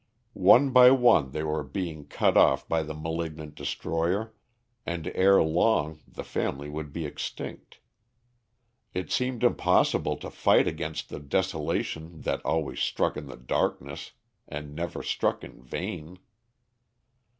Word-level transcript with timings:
One 0.33 0.71
by 0.71 0.89
one 0.89 1.29
they 1.29 1.43
were 1.43 1.61
being 1.63 2.07
cut 2.07 2.35
off 2.35 2.67
by 2.67 2.81
the 2.81 2.95
malignant 2.95 3.53
destroyer, 3.53 4.33
and 4.83 5.05
ere 5.13 5.43
long 5.43 5.99
the 6.07 6.23
family 6.23 6.69
would 6.69 6.91
be 6.91 7.05
extinct. 7.05 7.79
It 8.95 9.11
seemed 9.11 9.43
impossible 9.43 10.17
to 10.17 10.31
fight 10.31 10.67
against 10.67 11.09
the 11.09 11.19
desolation 11.19 12.21
that 12.21 12.43
always 12.43 12.79
struck 12.79 13.15
in 13.15 13.27
the 13.27 13.37
darkness, 13.37 14.13
and 14.47 14.73
never 14.73 15.03
struck 15.03 15.43
in 15.43 15.61
vain. 15.61 16.17